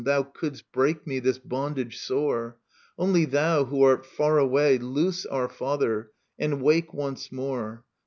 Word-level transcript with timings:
Thou 0.03 0.23
couldst 0.23 0.71
break 0.71 1.05
me 1.05 1.19
this 1.19 1.37
bondage 1.37 1.99
sore, 1.99 2.57
Only 2.97 3.25
thou, 3.25 3.65
who 3.65 3.83
art 3.83 4.03
hx 4.03 4.41
away, 4.41 4.79
Loose 4.79 5.27
our 5.27 5.47
father, 5.47 6.09
and 6.39 6.59
wake 6.59 6.91
once 6.91 7.31
more. 7.31 7.85